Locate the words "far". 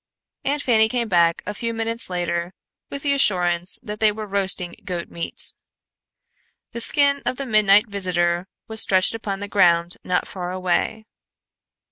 10.27-10.49